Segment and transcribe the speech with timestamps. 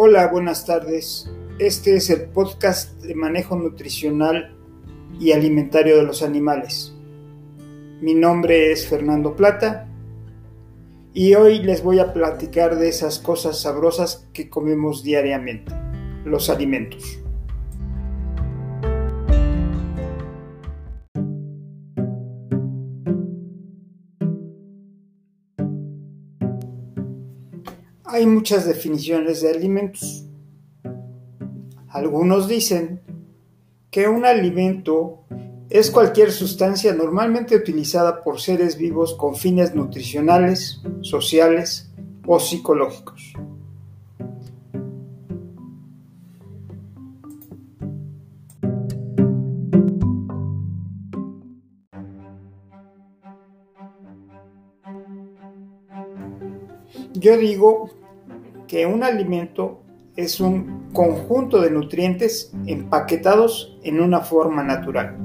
[0.00, 1.28] Hola, buenas tardes.
[1.58, 4.56] Este es el podcast de manejo nutricional
[5.18, 6.94] y alimentario de los animales.
[8.00, 9.88] Mi nombre es Fernando Plata
[11.12, 15.72] y hoy les voy a platicar de esas cosas sabrosas que comemos diariamente,
[16.24, 17.18] los alimentos.
[28.10, 30.24] Hay muchas definiciones de alimentos.
[31.88, 33.02] Algunos dicen
[33.90, 35.24] que un alimento
[35.68, 41.92] es cualquier sustancia normalmente utilizada por seres vivos con fines nutricionales, sociales
[42.26, 43.34] o psicológicos.
[57.12, 57.97] Yo digo
[58.68, 59.82] que un alimento
[60.14, 65.16] es un conjunto de nutrientes empaquetados en una forma natural.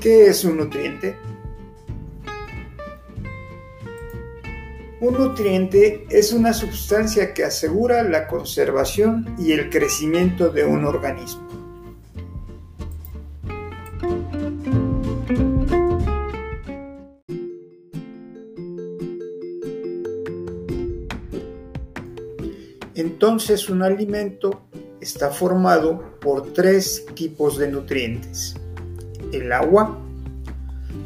[0.00, 1.16] ¿Qué es un nutriente?
[5.00, 11.59] Un nutriente es una sustancia que asegura la conservación y el crecimiento de un organismo.
[23.00, 24.60] Entonces un alimento
[25.00, 28.54] está formado por tres tipos de nutrientes.
[29.32, 29.98] El agua,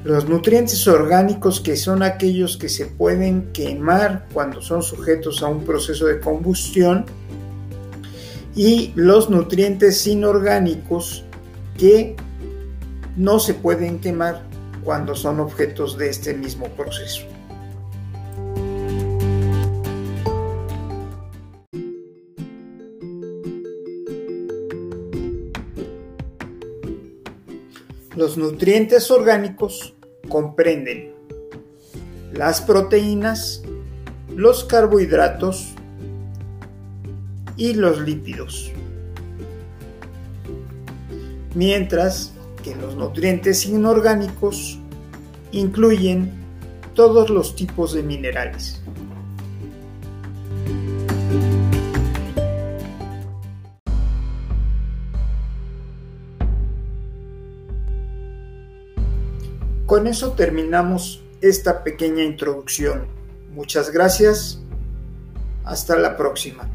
[0.03, 5.65] los nutrientes orgánicos que son aquellos que se pueden quemar cuando son sujetos a un
[5.65, 7.05] proceso de combustión
[8.57, 11.25] y los nutrientes inorgánicos
[11.79, 12.17] que
[13.17, 14.43] no se pueden quemar
[14.83, 17.23] cuando son objetos de este mismo proceso.
[28.17, 29.95] Los nutrientes orgánicos
[30.29, 31.15] comprenden
[32.33, 33.63] las proteínas,
[34.35, 35.75] los carbohidratos
[37.57, 38.71] y los lípidos.
[41.55, 42.33] Mientras
[42.63, 44.79] que los nutrientes inorgánicos
[45.51, 46.33] incluyen
[46.95, 48.81] todos los tipos de minerales.
[59.95, 63.07] Con eso terminamos esta pequeña introducción.
[63.53, 64.59] Muchas gracias.
[65.63, 66.69] Hasta la próxima.